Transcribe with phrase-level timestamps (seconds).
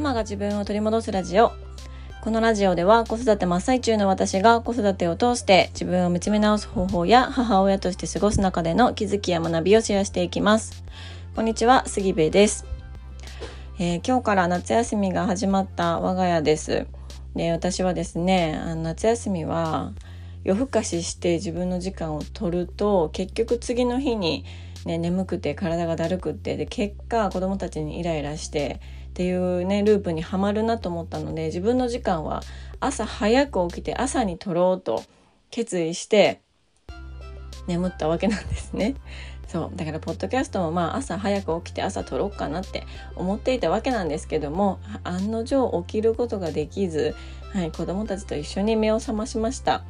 [0.00, 1.52] ママが自分を取り戻すラジオ。
[2.22, 10.84] このラジオでは子育て真っ最中の私が子育てを通して自分を見つめ直す方法や母親として過ごす中での気づきや学びをシェアしていきます。
[11.36, 12.64] こんにちは杉部です、
[13.78, 16.86] えー今日から夏休みが始まった我が家です。
[17.36, 19.92] で私はですねあの夏休みは
[20.44, 24.46] 夜更かしして自分の時間を取ると結局次の日に、
[24.86, 28.80] ね、眠くて体がだるくってで結果子供たちにイライラして
[29.20, 32.40] っていうねループにはまるなと思ったので自分の時間は
[32.80, 35.04] 朝早く起きて朝に取ろうと
[35.50, 36.40] 決意して
[37.66, 38.94] 眠ったわけなんですね。
[39.46, 47.14] そうだからポッドキャストもまあ朝早く起きて朝撮ろうかなって思っていたわけなんですけども案の定起きることができず、
[47.52, 49.84] はい、子供たちと一緒に目を覚ましました。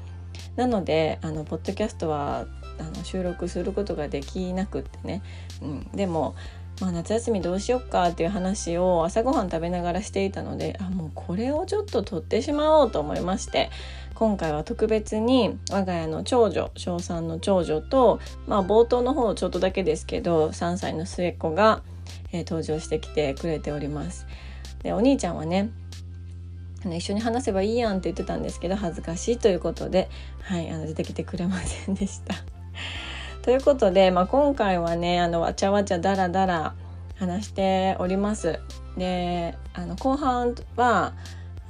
[0.57, 2.47] なのであのポッドキャストは
[2.81, 5.23] あの収録することができなくってね、
[5.63, 6.35] うん、でも、
[6.81, 13.71] まあ、夏休みどうしよっかっていう話を朝ごはん食べながらしていたのであもうこれをちょっと撮ってしまおうと思いまして
[14.15, 21.83] 今回は特別に我が家の長女小3の長女と、まあ、冒頭の方ちょっとだけですけど3歳の末っ子が、
[22.33, 24.27] えー登場してきてくれております。
[24.83, 25.71] でお兄ちゃんはね
[26.85, 30.09] あの一緒に話せばいいやんって言ってたんですけど恥ずかしいということで、
[30.43, 32.35] はい、あの出てきてくれませんでした。
[33.43, 36.75] ということで、まあ、今回はねあのわちゃわちゃだらだら
[37.17, 38.61] 話しております。
[38.97, 41.15] であの後半は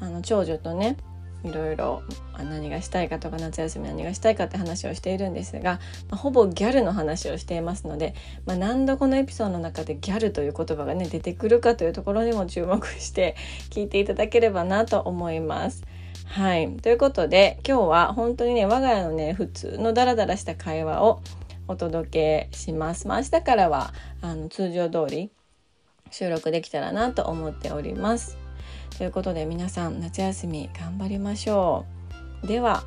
[0.01, 0.97] あの長女とね
[1.45, 2.03] いろいろ
[2.39, 8.15] 何がしたいかとか夏休み何がしたいかって話をしているんですが、まあほぼギャルの話をしていますので、
[8.47, 13.37] まあ、何度このエピソードの中でギャルという言葉がね出てくるかというところにも注目して
[13.71, 15.85] 聞いていただければなと思います。
[16.27, 21.23] はいということで今日は本当にね我が家のね普通のダラダラした会話を
[21.71, 23.07] お届けします。
[23.07, 25.31] まあ、明日からはあの通常通り
[26.11, 28.37] 収録できたらなと思っております。
[28.99, 31.87] ということで皆さん夏休み頑張りましょ
[32.43, 32.47] う。
[32.49, 32.83] では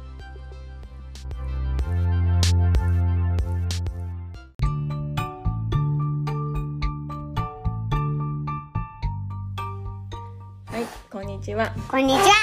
[10.66, 11.74] はいこんにちは。
[11.90, 12.34] こんにちは。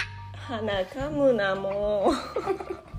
[0.48, 2.80] 鼻かむなもう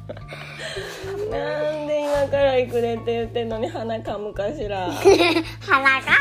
[1.32, 4.92] なんで今から行くねって言ってんのに鼻かむかしら。
[5.62, 6.12] 鼻か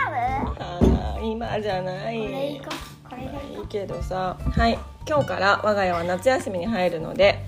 [0.58, 2.18] 鼻今じゃない。
[2.18, 2.24] む。
[2.26, 2.66] これいこ
[3.06, 3.10] う。
[3.10, 3.58] これがいい。
[3.58, 4.36] いいけどさ。
[4.38, 4.78] はい。
[5.08, 7.44] 今日から我が家は夏休みに入るので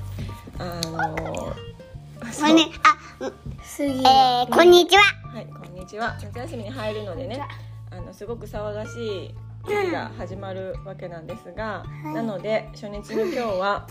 [0.59, 1.55] あのこ
[2.33, 2.71] そうれね、
[3.21, 3.33] あ、うん
[3.63, 5.03] 杉えー、こんにちは。
[5.33, 6.17] はいこんにちは。
[6.21, 7.41] 夏休みに入るのでね
[7.91, 9.35] あのすごく騒がしい
[9.69, 13.87] 日が始まるわけなんですが、なので初日の今日は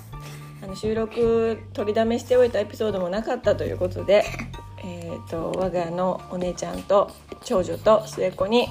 [0.63, 4.23] あの収録取りだめしておいたエピソードもなかったということで、
[4.83, 7.09] えー、と我が家のお姉ちゃんと
[7.43, 8.67] 長女と末っ子に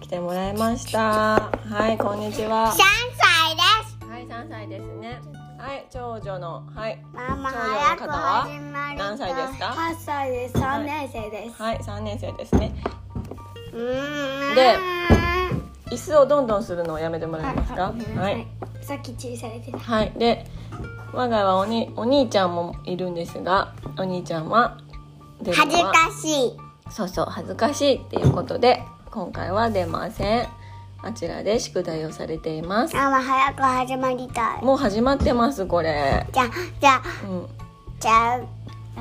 [0.00, 1.50] 来てもらいました。
[1.68, 2.72] はいこんにちは。
[2.72, 2.78] 三
[3.16, 4.08] 歳です。
[4.10, 5.20] はい3歳ですね。
[5.58, 6.98] はい長女のはい。
[7.12, 8.46] ママ長女の方は？
[8.96, 10.54] 何歳ですか？8歳です。
[10.56, 12.72] 3年生です、はい3年生ですね。
[14.54, 14.76] で
[15.90, 17.92] 椅子をどんどんするのをやめてもらえますか？
[18.16, 18.46] はい
[18.80, 20.12] さっき注意されてたはい。
[20.16, 20.46] で
[21.12, 24.78] 我が家はおにお兄ちゃんもいるんですがお兄ちゃんは
[25.44, 26.56] 恥ずかしい。
[26.90, 30.48] そうそう恥ずかしいっていうことで今回は出ません。
[31.00, 32.96] あちらで宿題をされています。
[32.96, 34.64] ママ早く始まりたい。
[34.64, 36.26] もう始まってますこれ。
[36.32, 37.48] じゃあ、じゃあ、うん、うん、
[38.00, 38.40] じゃあ、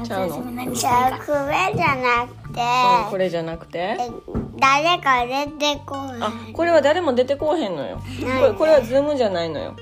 [0.06, 0.74] ちゃうの？
[0.76, 1.26] じゃあ、たいか。
[1.26, 2.62] クエじゃなくて、
[3.10, 3.80] これじゃなくて？
[3.80, 3.98] え
[4.60, 6.32] 誰か出てこあ。
[6.54, 8.00] これは誰も出てこうへんのよ。
[8.42, 9.76] これこれは Zoom じゃないのよ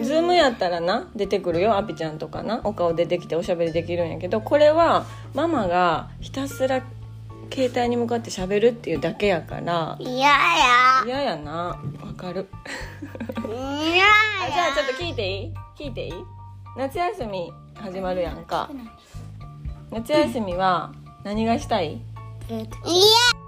[0.00, 2.60] Zoom やったらな出てくるよアピちゃんとかな。
[2.64, 5.04] お顔出てきておしゃべりできるんやけどこれは
[5.34, 6.82] ママがひたすら
[7.52, 10.36] 携帯に向かってしゃべるっていうだけやから嫌や。
[11.04, 11.78] 嫌やな。
[12.02, 12.48] わかる。
[13.36, 14.74] 嫌あじゃあや。
[14.74, 15.54] ちょっと聞いていい？
[15.78, 16.12] 聞いていい？
[16.76, 18.70] 夏休み始まるやんか。
[19.90, 20.92] 夏休みは
[21.24, 22.00] 何がしたい？
[22.48, 23.41] 嫌はい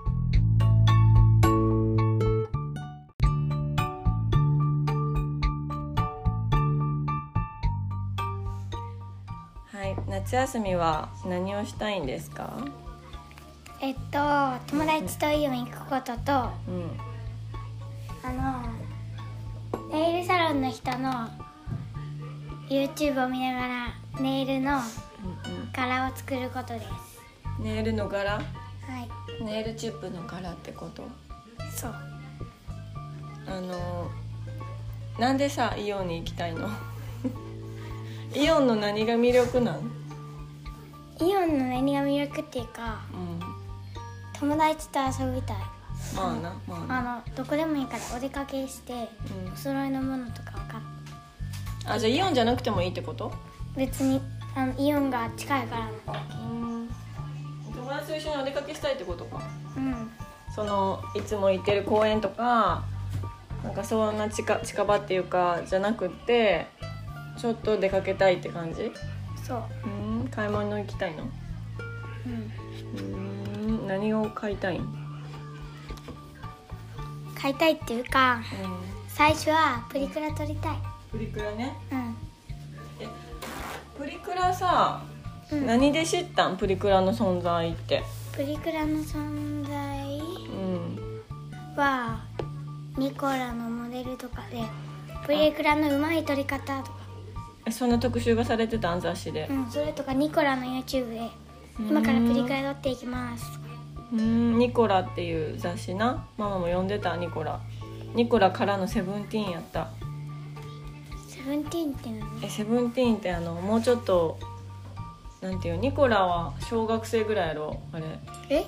[10.14, 12.52] 夏休みは何をしたいんですか？
[13.80, 14.18] えっと
[14.68, 18.36] 友達とイオン行くこととあうん。
[18.36, 21.28] のネイルサロンの人の
[22.68, 24.80] YouTube を見ながらネイルの
[25.74, 26.86] 柄を作ることです。
[27.60, 28.34] ネイルの柄？
[28.34, 28.40] は
[29.40, 29.44] い。
[29.44, 31.02] ネイルチップの柄ってこと？
[31.74, 31.94] そう。
[33.46, 34.08] あの
[35.18, 36.68] なんでさイオンに行きたいの？
[38.34, 39.90] イオンの何が魅力なん、
[41.20, 43.40] イオンの何が魅力っていうかうん、
[44.38, 45.56] 友達と遊びたい。
[46.16, 46.98] まあなまあな。
[46.98, 49.52] あのどこでもいいからお出かけして、うん。
[49.52, 50.80] お揃いのものとか分かっ
[51.86, 53.32] あじゃあイオンじゃなくてもいいってこと？
[53.76, 54.20] 別に
[54.56, 56.20] あのイオンが近いからな。
[56.42, 56.88] うん。
[57.74, 59.40] 友達と一緒にお出かけしたいってことか。
[59.76, 60.10] うん。
[60.54, 62.84] そのいつも行ってる公園とか
[63.62, 66.66] なんかそんな近近場っていうかじゃなくって
[67.38, 68.90] ちょっと出かけたいって感じ？
[69.46, 69.62] そう。
[69.84, 69.93] うん
[70.34, 71.28] 買い物行きたいの？
[72.26, 73.68] うん。
[73.68, 73.86] うん。
[73.86, 74.78] 何を買いたい？
[74.78, 75.04] ん
[77.34, 78.40] 買いたいっていうか
[79.08, 80.76] 最初はプリクラ撮りたい。
[81.12, 81.76] プリクラね？
[81.92, 82.16] うん。
[83.96, 85.02] プリクラさ、
[85.52, 85.66] うん。
[85.66, 86.56] 何で知ったん？
[86.56, 88.02] プリクラの存在って。
[88.32, 90.18] プリクラの存在？
[90.18, 91.22] うん。
[91.76, 92.20] は
[92.96, 94.62] ニコラのモデルとかで
[95.26, 96.93] プリクラのうまい撮り方とか
[97.66, 99.46] えそんな特集がされてたん雑誌で。
[99.50, 101.30] うんそれとかニコラの YouTube で
[101.78, 103.44] 今からプリクラ撮っていきます。
[104.12, 106.26] うんニコラっていう雑誌な？
[106.36, 107.60] ママも読んでたニコラ。
[108.14, 109.88] ニコラからのセブンティーンやった。
[111.26, 112.44] セブンティーンって何？
[112.44, 114.38] えセブンティーンってあのもうちょっと
[115.40, 117.80] なんていうニコラは小学生ぐらいやろ？
[117.92, 118.04] あれ。
[118.50, 118.64] え？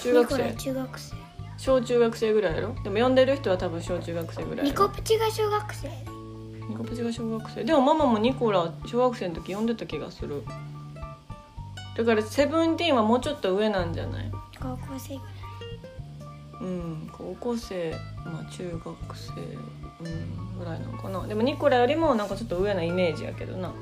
[0.00, 1.16] 中学ニコラ生中学生。
[1.56, 2.68] 小中学生ぐらいやろ？
[2.68, 4.86] でも読んでる人は多分小中学生ぐらいニやろ。
[4.86, 5.88] コプチが小学生
[6.68, 10.44] ニコプチが小学生でもママもニコラ小学生の時読んでた気がする。
[11.96, 14.30] だからセブンティーンはもうちょっと上なんじゃない？
[14.60, 15.24] 高校生ぐらい。
[16.60, 17.10] うん。
[17.12, 17.90] 高校生
[18.24, 19.32] まあ中学生
[20.04, 21.26] うんぐらいなのかな。
[21.26, 23.72] でもニコラよりもなんかちょっと上なイメージやけどな。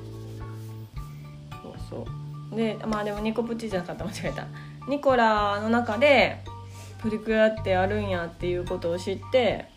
[1.62, 2.06] そうそ
[2.52, 2.56] う。
[2.56, 4.04] でまあでもニコプチじゃなかった。
[4.04, 4.46] 間違えた。
[4.88, 6.42] ニコラの中で
[7.02, 9.68] プリクラってあるんやっていうことを知って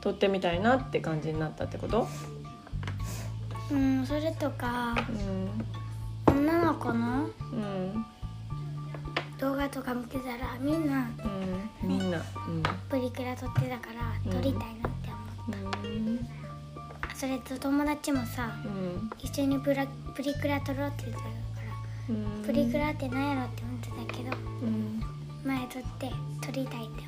[0.00, 2.08] 撮ってみたいなって感じになったってこと？
[3.70, 4.94] うんそれとか
[6.26, 8.06] うん女の子のうん
[9.38, 11.08] 動画とか見てたらみんな
[11.82, 11.88] うん。
[11.88, 12.18] みんな。
[12.18, 12.62] うん。
[12.88, 15.10] プリクラ撮ってたから撮りたいなって
[15.46, 16.28] 思う、うん。
[17.14, 19.10] それと友達もさうん。
[19.18, 21.28] 一緒にプラプリクラ撮ろうって言ってたか
[22.08, 22.42] らうん。
[22.44, 25.02] プリクラって何やろって思ってたけどうん。
[25.44, 26.10] 前撮って
[26.44, 27.02] 撮りたいって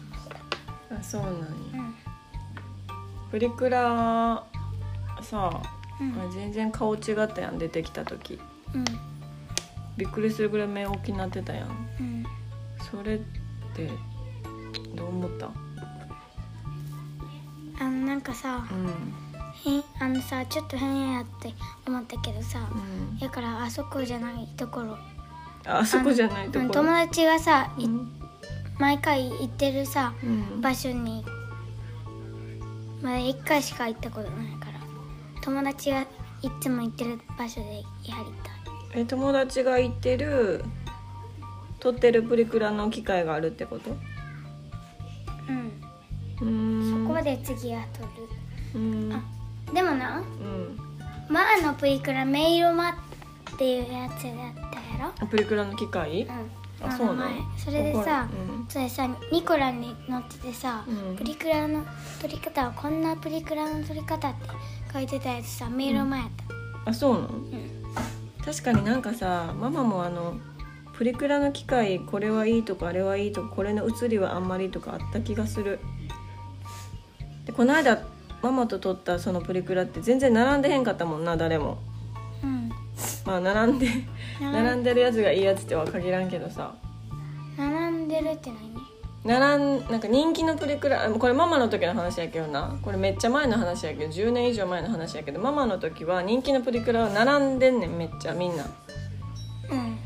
[0.90, 1.36] 思あそうなんや
[3.30, 4.44] プリクラ
[5.22, 5.62] さ、
[6.00, 6.30] うん。
[6.32, 8.40] 全然顔違ったやん出てきた時。
[8.74, 8.84] うん。
[9.96, 11.68] びっくりするぐらい目大きなってたやん。
[11.68, 11.72] う
[12.02, 12.24] ん。
[12.90, 13.18] それっ
[13.74, 13.88] て
[14.94, 15.50] どう思った？
[17.78, 19.14] あのなんかさうん。
[19.62, 21.52] 変あのさちょっと変やって
[21.86, 22.74] 思ったけどさう
[23.14, 23.18] ん。
[23.18, 24.96] だからあそこじゃないところ。
[25.66, 26.64] ああそこじゃないところ。
[26.64, 27.70] うん友達がさ、
[28.78, 30.60] 毎回行ってるさうん。
[30.62, 31.24] 場所に
[33.02, 34.80] まだ1回しか行ったことないから。
[35.42, 36.06] 友達がい
[36.60, 37.84] つも行ってる場所でやり
[38.92, 38.98] た。
[38.98, 40.64] いえ友達が行ってる
[41.78, 43.90] 撮ってるプリクラの機会があるってこと？
[45.48, 45.82] うん。
[46.40, 47.08] うーん。
[47.08, 48.08] そこで次は撮る。
[48.74, 49.12] うん。
[49.12, 49.22] あ
[49.72, 50.78] でもなうん。
[51.28, 52.94] 前のプリクラメイロマっ
[53.56, 55.26] ていうやつだったやろ？
[55.28, 56.50] プリクラの機械うん
[56.82, 57.28] あそうな
[57.58, 58.66] それでさ、うん。
[58.68, 61.16] それさニコラに載っててさ、うん。
[61.16, 61.84] プリクラの
[62.20, 64.48] 撮り方はこんなプリクラの撮り方って
[64.92, 66.26] 書いてたやつさメイロマやっ
[66.84, 67.28] た、あそうなの？
[67.28, 67.84] うん。
[68.44, 70.38] 確かになんかさママもあの
[70.94, 75.80] プリクラの機械これはいいとかあれはいいとかこれの写りはあんまりとかあった気がする。
[77.44, 78.02] でこの間
[78.42, 81.82] ママと撮ったそのプリクラって全然並んでへんかったもんな誰も。
[81.84, 81.89] うん
[83.24, 83.88] まあ並んで
[84.40, 84.94] 並んで。
[84.94, 86.74] るやつがいいやつっては限らんけどさ。
[87.56, 88.80] 並んでるって何？
[89.22, 92.78] 並んなんか人気のプリクラあこれママの時の話やけどな。
[92.82, 98.64] これめっちゃ前の話やけど10年以上前の話やけどママの時は人気のプリクラは並んでんねんめっちゃみんな。
[98.64, 98.66] う
[99.74, 99.98] ん。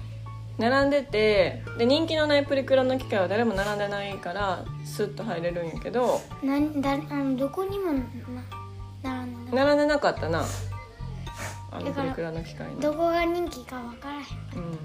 [0.59, 6.21] 並んでてで人気のないプリクラの機械は誰も並んでないからスッと入れるんやけど。
[6.43, 8.03] なんだあのどこにもな
[9.03, 9.65] 並んでない。
[9.65, 10.45] 並んでなかったな
[11.75, 14.23] あのプリクラの機械にどこが人気か分からへん。
[14.55, 14.79] うんうん。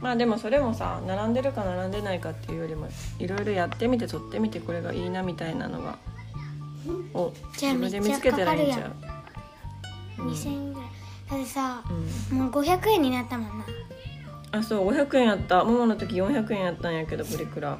[0.00, 5.96] まあでもそれもさ並んでるか並んでないかっていうよりもいろいろやってみて撮ってみてこれがいいなみたいなのが
[7.14, 8.88] を自分で見つけたらいいんちゃ
[10.18, 10.22] う。
[10.22, 10.90] 2000円ぐらい。
[11.30, 11.82] だってさ
[12.30, 12.38] うん。
[12.38, 13.64] もう500円になったもんな。
[14.52, 15.64] あそう500円やった。
[15.64, 17.78] ママの時400円やったんやけどプリクラ。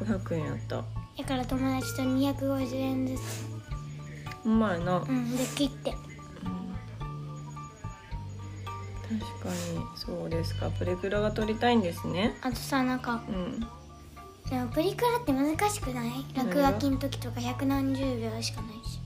[0.00, 0.76] 500円やった。
[0.76, 3.56] だから友達と250円ずつ。
[4.44, 5.92] うまいな、うんで切って
[9.08, 9.54] 確かに
[9.96, 10.68] そうですか。
[10.70, 12.36] プリクラが撮りたいんですね。
[12.42, 13.60] あとさなんかうん。
[14.50, 16.10] でもプリクラって難しくない？
[16.34, 16.70] 何が？
[16.70, 19.00] 落書きの時とか百何十秒しかないし。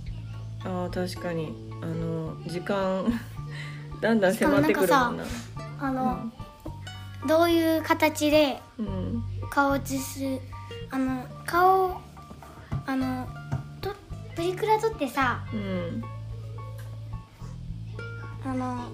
[0.64, 1.54] あー確かに。
[1.82, 3.04] あの時間
[4.00, 5.24] だんだん迫ってくるもんな。
[5.80, 6.30] あの、
[7.26, 9.22] どういう形でうん。
[9.50, 10.20] 顔写す
[10.90, 12.00] あの顔
[12.86, 13.26] あの
[13.80, 13.90] と
[14.36, 16.04] プリクラ撮ってさうん。
[18.44, 18.88] あの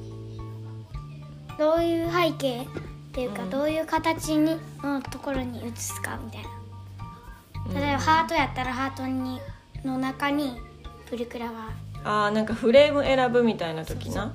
[1.58, 2.66] どういう背景っ
[3.12, 3.50] ていうか、うん。
[3.50, 7.80] どういう形にのところに写すかみたいな。
[7.80, 9.40] 例えばハートやったらハートに
[9.84, 10.60] の中に
[11.08, 11.70] プリクラが
[12.04, 14.32] あーなんかフレーム選ぶみたいな時な。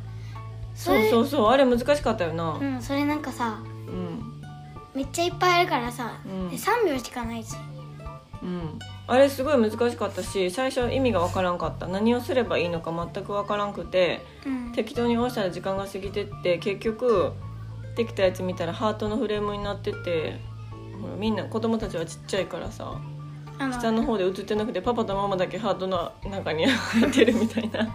[0.75, 2.57] そうれそうそうあれ難しかったよな。
[2.59, 4.41] うんそれなんかさうん。
[4.93, 6.49] めっちゃいっぱいあるからさ、うん。
[6.49, 7.55] で3秒しかないし。
[8.43, 11.87] うんあれすごい難しかったし最初意味がわからんかった。
[11.87, 14.71] 何をすればいいのか全くわからんくてうん。
[14.73, 17.33] 適当に押したら時間が過ぎてって結局
[17.95, 20.39] できたやつ見たらハートのフレームになってて
[21.01, 23.01] ほらみんな子供たちはちっちゃいからさ
[23.79, 27.87] 下の方で映ってなくてパパとママだけハートの中に入ってるみたいな。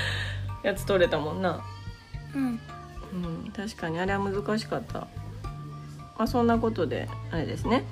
[0.62, 1.60] やつ撮れたもんな。
[2.34, 2.60] うん。
[3.12, 3.16] う
[3.48, 3.98] ん確かに。
[3.98, 5.00] あれは難しかった。
[6.16, 7.84] まあそんなことであれですね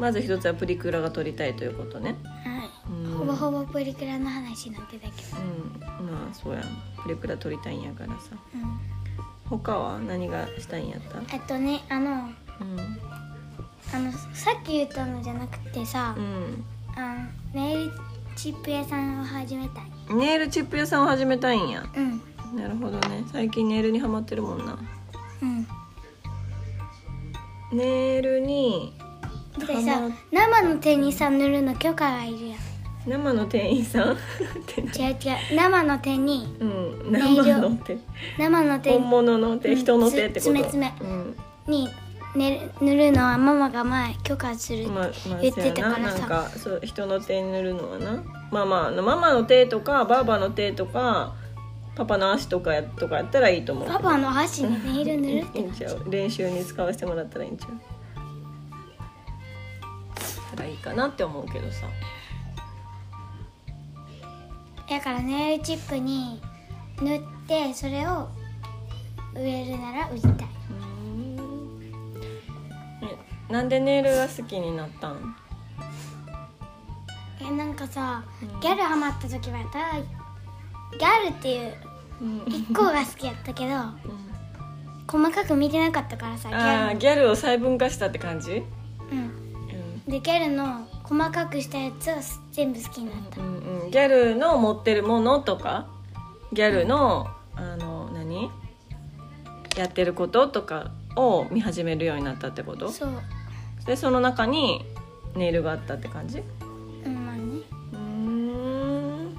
[0.00, 2.16] まず一つはプリクラが撮りたいということね。
[2.44, 2.70] はい、
[3.04, 3.18] うん。
[3.18, 5.36] ほぼほぼプリクラの話になってたけど。
[6.00, 6.10] うん。
[6.10, 6.62] まあそうやん。
[7.02, 8.30] プリクラ撮りたいんやからさ。
[8.54, 8.80] うん。
[9.44, 11.20] 他は何がしたいんやった？
[11.34, 12.30] えっとねあのうん。
[13.92, 16.64] あのさっき言ったのじゃなくてさ、うん。
[16.96, 17.16] あ
[17.54, 17.92] のネイル
[18.36, 20.16] チップ屋さんを始めたい。
[20.16, 21.84] ネイルチップ屋さんを始めたいんや。
[21.94, 22.22] うん。
[22.56, 23.24] なるほどね。
[23.32, 24.78] 最近ネイルにハマってるもんな。
[25.42, 25.66] うん。
[27.72, 28.98] ネイルに
[29.58, 30.00] でさ
[30.32, 32.58] 生の手にさ塗るの許可がいるやん。
[33.06, 34.12] 生の店員さん？
[34.12, 34.16] っ
[34.66, 35.16] て違う違う
[35.56, 37.98] 生の手にうん生の手。
[38.38, 38.90] 生の手。
[38.92, 40.52] 本物の手うん人の手ってこと？
[40.52, 41.36] つつめつめうん。
[41.66, 41.88] に
[42.36, 45.98] ね塗るのはママが前許可するってまあまあ言ってたそうやな。
[45.98, 48.22] なんかそう人の手に塗るのはな。
[48.52, 51.34] まあまああのママの手とかバーバの手とか
[51.96, 56.04] パパの足とかやとかやったらいいと思うパパの箸にネイル塗るっていいんちゃう？
[56.08, 57.70] 練習に使わせてもらったらいいんちゃう？
[60.60, 61.86] それはいいかなって思うけどさ。
[64.88, 66.42] だからネイルチップに
[67.00, 68.28] 塗ってそれを
[69.34, 70.34] 植えるなら売りたい。
[73.48, 75.36] えなんでネイルが好きになったん？
[77.40, 78.60] えなんかさ、うん。
[78.60, 81.74] ギャルハマった時はやったらギャルっていう
[82.20, 82.44] うん。
[82.48, 83.74] 一個が好きやったけど
[85.06, 86.90] 細かく見てなかったからさギあャル。
[86.90, 88.64] あギャルを細分化したって感じ？
[89.12, 89.49] うん
[90.10, 92.14] でギャルの細かくしたやつを
[92.52, 93.40] 全部好きになった。
[93.40, 95.86] うんうんギャルの持ってるものとか？
[96.52, 98.50] ギャルのあの何？
[99.76, 102.90] やってることとかを見始めるようになったってこと？
[102.90, 103.10] そう。
[103.86, 104.84] でその中に
[105.36, 106.42] ネイルがあったって感じ？
[107.04, 107.42] うんまあね。
[107.92, 109.36] うーん。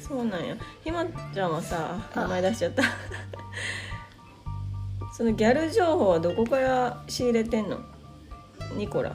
[0.00, 0.56] そうなんや。
[0.82, 1.04] ひま
[1.34, 2.82] ちゃんはさ名前出しちゃった。
[5.16, 7.78] そのギャル情報はどこから仕入れてんの？
[8.74, 9.12] ニコラ？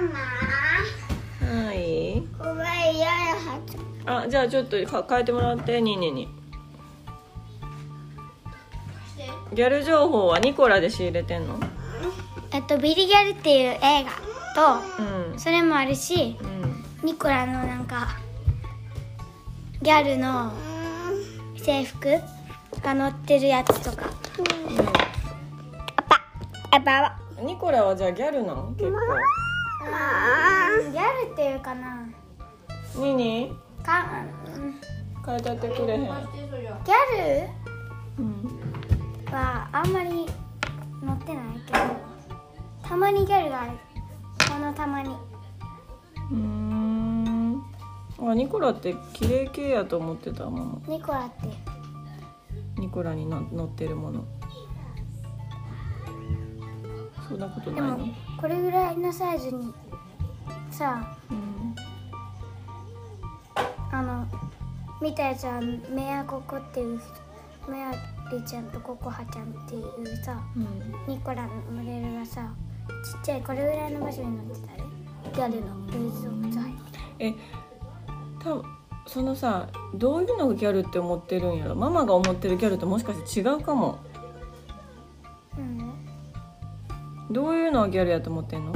[0.00, 0.18] マ
[1.46, 2.20] はい。
[2.38, 3.78] マこれ嫌なはず。
[4.06, 5.80] あじゃあちょっとか変えてもらって。
[5.80, 6.28] ニーニーに
[9.52, 11.58] ギャル情報はニコラで仕入れてんの？
[12.52, 14.04] えっとビリギャルっていう映
[14.54, 15.32] 画うん。
[15.34, 16.84] とそれもあるしうん。
[17.06, 18.16] ニコラのなんか
[19.82, 20.52] ギャルの
[21.56, 22.08] 制服
[22.82, 24.10] が載ってるやつとか。
[26.72, 28.96] あばニコラはじゃあギャルなの結構
[29.80, 32.06] ギャルっていうかな。
[32.96, 33.52] ニーニ？
[33.82, 34.06] か
[34.56, 34.62] うん。
[34.70, 36.14] ー変えたってくれへん、ギャ
[38.18, 41.78] うん、ルはあんまり載ってないけど。
[42.82, 43.72] たまにギャルがある。
[44.52, 45.10] このたまに。
[46.30, 47.62] うーん。
[48.22, 51.48] あニコラって綺麗系やと思ってたママニコラって。
[52.78, 54.24] ニコラにの乗ってるもの。
[57.28, 57.98] そんなことでないの？
[57.98, 59.74] もこれぐらいのサイズに
[60.70, 61.74] さうん。
[63.92, 64.26] あの
[65.02, 67.00] 見たやつはメアココっていう
[67.68, 67.92] メア
[68.32, 71.14] リちゃんとココハちゃんっていうさうん。
[71.14, 72.52] ニコラのモデルがさ
[73.04, 74.82] ちっちゃいこれぐらいの場所に乗ってたで。
[75.34, 76.80] ギャルのルーズソックス履いて
[77.18, 77.34] え
[78.42, 78.64] 多分
[79.06, 81.74] そのさどういうのがギャルって思ってるんやろ？
[81.74, 83.98] ママが思ってるギャルともしかして違うかも
[87.80, 88.72] のはギャルやと思ってんの？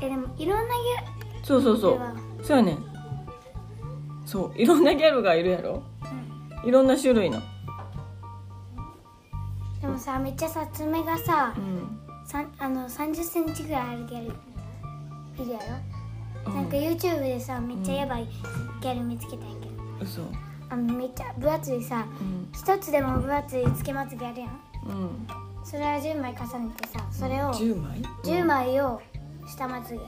[0.00, 0.80] えでもいろんなギ
[1.42, 2.00] そうそうそう。
[2.42, 2.78] そうやねん。
[4.26, 4.60] そう。
[4.60, 5.82] いろんなギャルがいるやろ？
[6.62, 6.68] うん。
[6.68, 7.40] いろんな種類の。
[9.80, 11.98] でもさめっちゃさ爪がさうん。
[12.58, 14.26] あの3 0センチぐらいあるギャル
[15.42, 15.58] いるや
[16.46, 18.26] ろ、なんか YouTube でさめっちゃやばい
[18.80, 19.72] ギャル見つけたんやけど。
[20.00, 20.22] 嘘。
[20.22, 20.26] う
[20.70, 22.48] あのめっちゃ分厚いさん。
[22.52, 24.50] 一つでも分厚いつけまつげあるやん。
[24.50, 29.00] うんそれは10枚重ねてさそれを10枚？10枚を
[29.46, 30.00] 下まつげ。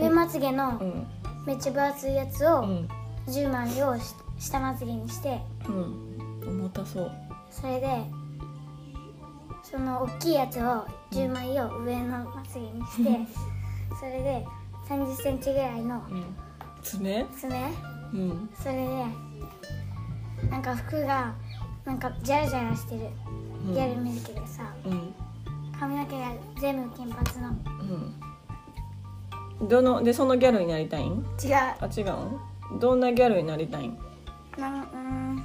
[0.00, 1.06] 上まつげのうん。
[1.46, 2.88] めっちゃ分厚いやつをうん。
[3.26, 6.48] 10枚をし下まつげにしてうん。
[6.48, 7.12] 重たそう。
[7.50, 8.04] それで
[9.62, 13.32] その大きいやつを10枚を上のまつげにして
[13.98, 14.46] それで
[14.88, 16.24] 3 0センチぐらいのうん。
[16.82, 17.24] 爪？
[17.38, 17.70] 爪？
[18.12, 18.50] うん。
[18.60, 19.06] それで
[20.50, 21.34] なんか服が
[21.84, 23.08] なんかジャラジャラしてる
[23.66, 25.14] ギャル見るけどさうん。
[25.78, 27.48] 髪の毛が全部金髪の。
[29.60, 29.68] うん。
[29.68, 31.12] どのでそのギャルになりたいん？
[31.42, 31.54] 違う。
[31.54, 32.76] あ違う？
[32.76, 33.98] んどんなギャルになりたいん？
[34.58, 35.42] なんうん。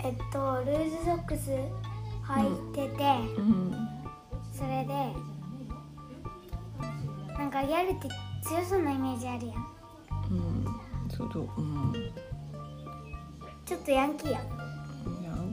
[0.00, 1.50] えっとルーズソックス
[2.26, 3.04] 履いてて、
[3.38, 3.74] うん。
[4.52, 5.12] それで
[7.38, 8.08] なんかギャルって
[8.42, 9.56] 強そうなイメージあるやん。
[10.30, 10.66] うん。
[11.08, 11.48] そうどう。
[11.58, 11.92] うん。
[13.64, 14.42] ちょっとヤンキーやん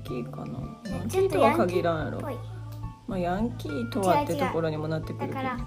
[0.03, 0.59] キーかな。
[0.89, 2.21] ヤンキーとは限らんやろ
[3.07, 5.33] まあヤンキーとはってところにもなってくるけど。
[5.33, 5.59] だから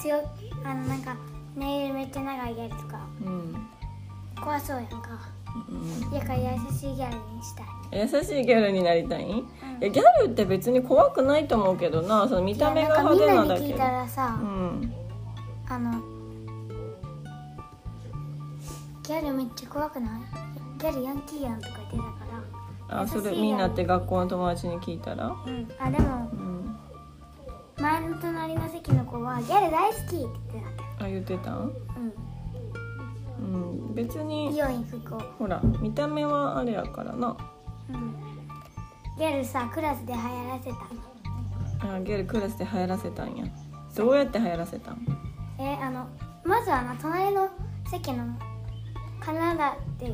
[0.00, 0.16] 強
[0.64, 1.16] あのなんか
[1.56, 3.06] ネイルめっちゃ長いギャルとか。
[3.24, 3.66] うん。
[4.40, 4.98] 怖そうやんか。
[5.68, 6.10] うん。
[6.10, 6.44] だから優
[6.76, 7.66] しいギャルにしたい。
[7.92, 9.24] 優しいギャルになりたい？
[9.24, 9.44] ん、い
[9.80, 12.28] やギャルって別に怖くないと思うけどな。
[12.28, 14.92] その見た目が派手なんなに聞いたらさ、うん。
[15.68, 15.92] あの
[19.02, 20.20] ギャルめっちゃ怖くない？
[20.78, 22.13] ギャルヤンキーやんとか言ってた
[22.96, 25.26] あそれみんなって学校の友達に聞いたら？
[25.26, 25.68] うん。
[25.78, 26.76] あでもうん
[27.76, 31.04] 前の隣の席の子はギャル大好きって言ってた。
[31.04, 31.50] あ言ってた？
[31.54, 31.72] ん。
[31.72, 31.78] け
[33.42, 33.46] う
[33.90, 33.94] ん。
[33.94, 37.36] 別うんに美容院行く子ほら見た目はあれやからな。
[37.90, 38.14] うん。
[39.18, 41.94] ギャルさクラスで流行らせたの。
[41.96, 43.44] あギャルクラスで流行らせたんや。
[43.96, 45.06] どうやって流行らせたん？
[45.58, 46.06] えあの
[46.44, 47.48] まずあの隣の
[47.90, 48.24] 席の
[49.20, 50.12] カナダで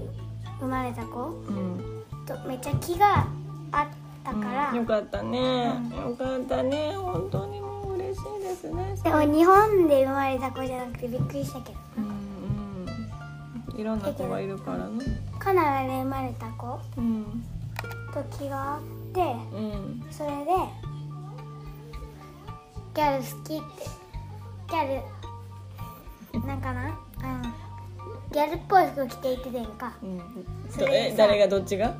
[0.59, 1.27] 生まれた子？
[1.27, 2.00] うん
[2.35, 3.27] とめっちゃ気が
[3.73, 3.87] あっ
[4.25, 6.11] たから、うんよかったね、うん。
[6.11, 6.95] よかったね。
[6.95, 8.95] 本当にもう嬉しいですね。
[9.03, 11.79] でも日本で生まれた子じゃなくてびっくりしたけど。
[11.99, 12.05] うん
[13.73, 13.81] うん。
[13.81, 15.05] いろんな子がいるからね。
[15.38, 17.43] カナダで生まれた子うん
[18.12, 18.81] と気があっ
[19.14, 20.05] てうん。
[20.11, 20.45] それで
[22.95, 23.62] ギャル好きって
[24.69, 25.03] ギャ
[26.43, 26.88] ルなんかな？
[26.88, 26.95] うん。
[28.33, 29.93] ギャルっぽい服着ていっててんか。
[30.03, 30.21] うん。
[30.88, 31.49] え誰が？
[31.49, 31.97] どっちが？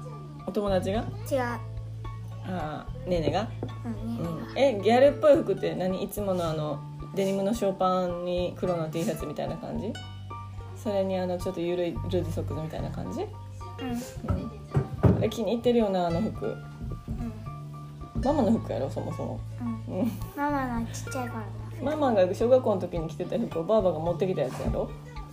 [0.51, 1.05] お友達が？
[1.31, 1.41] 違う。
[1.43, 3.49] ああねえねが、
[3.85, 6.03] うんねうん、えギャルっぽい服って何？
[6.03, 6.81] いつものあの
[7.15, 9.93] デニムのショーパンに黒の T シャツみたいな感じ？
[10.77, 13.25] それにあのちょっとゆるいルーズソックスみたいな感じ、う
[13.85, 13.91] ん。
[15.09, 16.47] うん、あれ気に入ってるよなあの服。
[16.47, 18.23] うん。
[18.25, 19.41] ママの服やろそもそも、
[19.89, 20.01] うん。
[20.01, 21.41] うん、ママのちっちゃい頃
[21.79, 24.91] のママが小学校の時に着てた服をばあばが持ってきたやつやろ？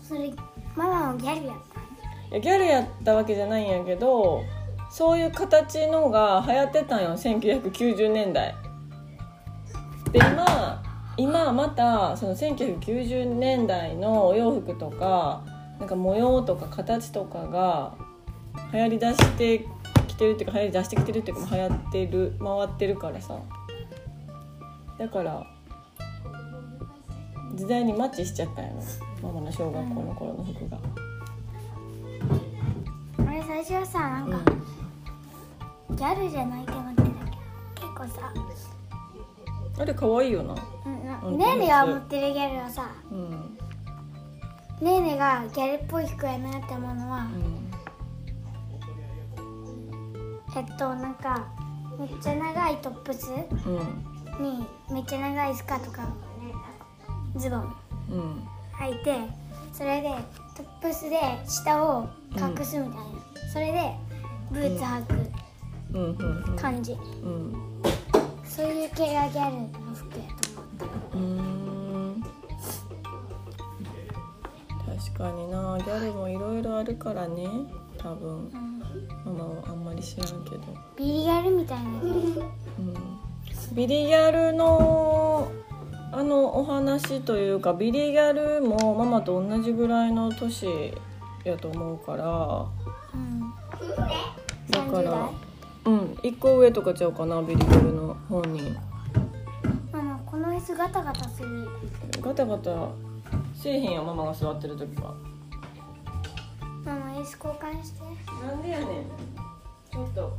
[0.07, 0.31] それ
[0.75, 1.79] ママもギャルやった
[2.29, 4.43] いやギャルやったわけじゃないんやけど
[4.89, 8.55] そういう形のが流行ってたんよ1990年代。
[10.11, 10.83] で今
[11.17, 15.43] 今またその1990年代のお洋服とか
[15.79, 17.95] なんか模様とか形とかが
[18.71, 19.65] 流行りだして
[20.07, 23.39] きてるっていうか流行り出してきてるっていうか流行ってる回ってるからさ。
[24.97, 25.45] だから
[27.53, 28.81] 時代にマッチしちゃったんやろ
[29.21, 30.77] ママの小学校の頃の服が。
[33.27, 34.39] あれ最初はさなんか、
[35.91, 37.15] ギャルじゃないと思ってたけど
[37.75, 38.33] 結構さ
[39.79, 40.55] あれ可愛いよな。
[40.85, 43.57] うんねーねが持ってるギャルはさうん。
[44.81, 47.27] ねーねがギャルっぽい服やなって思うのは、
[50.55, 51.47] えっとなんか
[51.99, 53.69] めっちゃ長いトップスう
[54.41, 54.43] ん。
[54.43, 56.07] にめっちゃ長いスカートか
[57.35, 57.75] ズボン
[58.11, 58.47] うん。
[58.79, 59.17] 履いて
[59.73, 60.09] それで
[60.55, 63.03] トップスで下を隠すみたいな、
[63.53, 63.91] それで
[64.51, 65.17] ブーツ履くうん。
[65.19, 65.23] うん。
[65.23, 65.36] うん。
[66.55, 66.95] 感じ、う
[67.27, 67.53] ん。
[68.43, 70.85] そういう系がギャルの服やと思った
[71.17, 72.23] うーん。
[74.97, 77.47] 確かにな、ギャルもいろいろあるからね。
[77.97, 78.29] 多分。
[78.29, 78.77] うん
[79.25, 80.61] ママはあんまり知らんけど。
[80.97, 82.15] ビリギャルみたいなうん。
[83.73, 85.51] ビリギャルの。
[86.09, 90.65] あのお話というかビリギャルもママと同じぐらいの年
[91.43, 92.65] やと思うから
[93.13, 93.51] うん
[94.71, 95.46] だか30ら代？
[95.87, 96.17] うん。
[96.21, 98.75] 一個上とかちゃうかなビリギャルの本人。
[99.91, 101.67] ママこの椅子ガタガタする。
[102.21, 102.89] ガタガタ
[103.55, 105.15] せえへんよママが座ってる時は。
[106.83, 108.01] ママ椅子交換して。
[108.45, 108.87] なんでやねん。
[109.89, 110.33] ちょっと。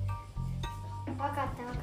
[1.07, 1.81] 分かった分かっ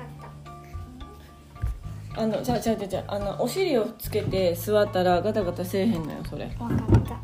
[2.14, 2.22] た。
[2.22, 6.46] あのじゃあじゃあじゃあじゃああのお尻をつけて座ったらガタガタせえへんのよそれ。
[6.60, 7.20] 分かった。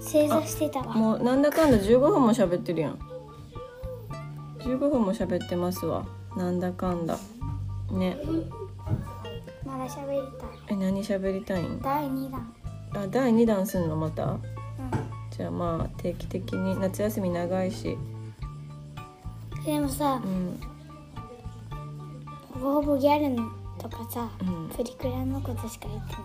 [0.00, 0.94] 正座してたわ。
[0.94, 3.13] もうなんだかんだ15分も喋ってるやん
[4.64, 6.06] 15分も喋ってますわ。
[6.36, 7.18] なんだかんだ。
[7.90, 8.16] ね。
[9.64, 10.48] まだ喋りたい。
[10.68, 11.80] え何喋りたいん？
[11.82, 12.54] 第2弾。
[12.94, 14.24] あ第2弾すんのまた？
[14.24, 14.40] うん。
[15.30, 17.98] じゃあまあ定期的に夏休み長いし。
[19.66, 20.58] でもさうん。
[22.54, 24.68] ほぼほぼギャルのとかさ、うん。
[24.70, 26.22] プリクラのことしか言ってない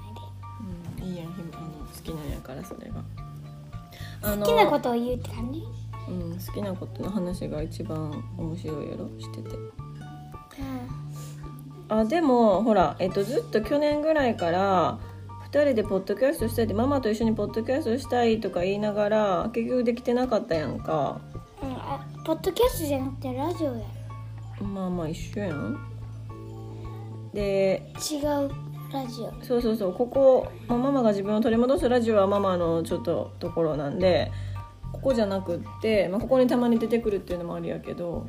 [1.02, 1.06] で。
[1.06, 1.12] うん。
[1.12, 3.04] いいやんひあの好きなんやからそれが。
[4.22, 5.64] 好きなことを言うって感じ？
[6.08, 9.50] うん、好きなことの話が一番面白いやろしてて。
[9.50, 9.80] う
[11.90, 15.00] あでもほら、えっと、ずっと去年ぐらいから
[15.52, 21.20] 2人でポッドキャストしたいってママと一緒にポッドキャストしたいとか言いながら結局できてなかったやんか。
[21.64, 23.86] ん、うん、あポッドキャストじゃなくてラジオや。
[24.62, 25.80] まあまあ一緒やん。
[27.34, 28.52] で違う
[28.94, 29.34] ラジオ。
[29.44, 34.32] そうそうそうここ、まあ、ママが自分を取り戻すラジオはママのちょっとところなんで
[34.92, 38.28] ここじゃなくって、まあ、ここにたまに出てくるっていうのもあるやけど、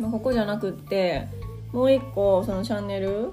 [0.00, 1.28] まあ、ここじゃなくって
[1.72, 3.32] もう一個そのチャンネル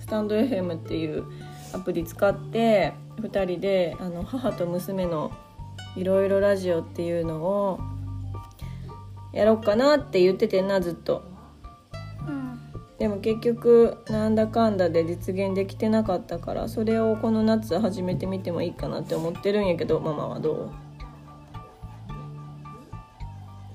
[0.00, 1.24] スタンド FM っていう
[1.72, 5.32] アプリ使って2人であの母と娘の
[5.96, 7.80] いろいろラジオっていうのを
[9.32, 11.24] やろうかなって言っててんなずっと。
[12.26, 12.60] うん
[12.98, 20.85] でも結局なんだかんだで実現できてなかったからそれをこの夏始めてみてもいいかなって思ってるんやけどママはどう？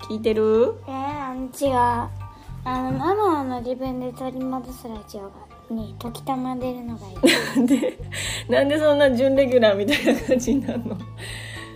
[0.10, 0.76] 聞いてる？
[0.88, 2.10] えー、あの違う。
[2.64, 5.32] あのママの自分で取り戻すラジオが
[5.72, 7.16] に時たま出るのがいい。
[7.58, 7.98] な んで
[8.50, 10.98] なんでそんな準レギュラーみたいな感じになるの？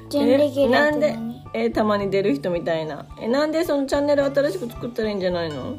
[0.10, 3.06] 準レギュラーってえなんで何えたまに出る人みたいな。
[3.20, 5.78] えなんでそのチャンネル新しく作ったらいいんじゃないの？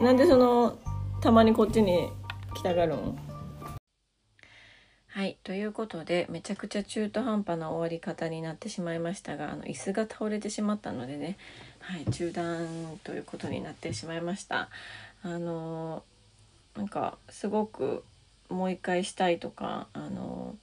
[0.00, 0.74] なんでその
[1.22, 2.08] たまにこっちに
[2.54, 3.16] 来たがるん？
[5.12, 11.36] はいということでめちゃくちゃ中途半端な終わり方になってしまいましたがあの椅子が倒れてしまったのでね、
[11.80, 12.68] はい、中断
[13.02, 14.68] ということになってしまいました。
[15.22, 16.04] あの
[16.76, 18.04] なんかすごく
[18.48, 20.54] もう一回したいとかあの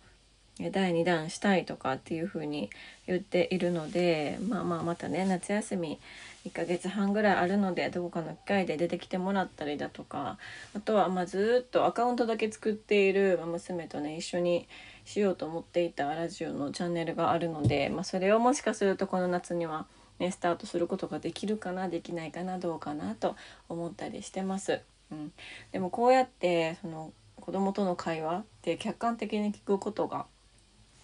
[0.71, 2.69] 第2弾したいとかっていう風に
[3.05, 5.99] 言っているのでまあまあまたね夏休み
[6.47, 10.37] 1ヶ月半ぐらいあるのでどこかの機会で出てきてもらったりだとか
[10.75, 14.67] あとはまあずっとアカウントだけ作っている娘とね一緒に
[15.05, 19.85] しようと思っていたラジオのチャンネルがあるので、まあ、それをもしかするとこの夏には、
[20.19, 23.35] ね、スタートすることができるかなできないかなどうかなと
[23.69, 24.81] 思ったりしてます。
[25.11, 25.31] うん、
[25.71, 30.25] でもこうやってその子供との会話って客観的に聞くことが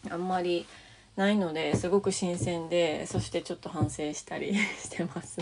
[0.09, 0.65] あんまり
[1.15, 5.39] ないのですごく新鮮でそしてちょっと反省したり してます。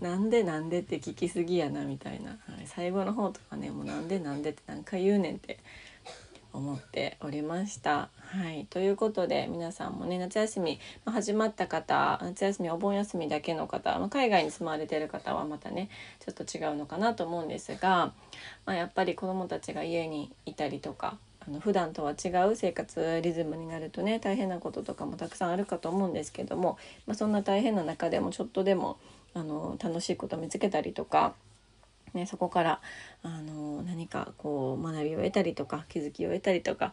[0.00, 5.58] なんでなんでって聞きすぎやなみたいな、はい、最後の方とかねもうなんでなんでって何回言うねんって
[6.52, 8.10] 思っておりました。
[8.16, 15.88] はい、ということで皆さんもね夏休み、まあ始まった方夏休みお盆休みだけの方、まあ海外に住まれてる方はまたね
[16.20, 18.12] ちょっと違うのかなと思うんですが、
[18.66, 28.98] まあ、やっぱり子どもたちが家にいたりとかあの普段とは違う生活リズムになるとね大変なこととかもたくさんあるかと思うんですけども、まあ、そんな大変な中でもちょっとでも
[29.34, 31.34] あの楽しいこと見つけたりとか。
[32.14, 32.80] ね、そこから
[33.22, 36.92] あの何かこう学びを得たりとか気づきを得たりとか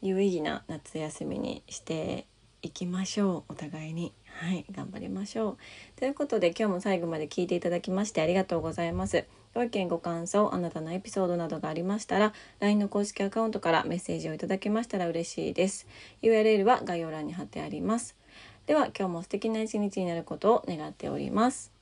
[0.00, 2.24] 有意義な夏休みにして
[2.62, 3.52] いきましょう。
[3.52, 4.12] お互いに。
[4.26, 5.56] はい頑張りましょう。
[5.98, 9.24] ということで今日も最後まで聞いていただきましてありがとうございます。
[9.52, 15.86] ご意見ご感想あなたのエピソードなどがありましたら LINE の公式アカウントからメッセージをいただけましたら嬉しいです。
[16.22, 18.16] URL は概要欄に貼ってあります。
[18.66, 21.79] では今日も素敵な一日になることを願っております。